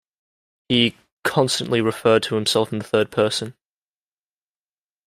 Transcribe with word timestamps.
He 0.67 0.97
constantly 1.23 1.79
referred 1.79 2.23
to 2.23 2.33
himself 2.33 2.73
in 2.73 2.79
the 2.79 2.85
third 2.85 3.11
person. 3.11 3.53